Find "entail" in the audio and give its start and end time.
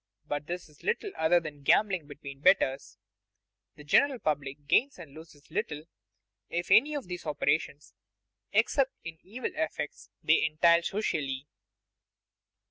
10.43-10.81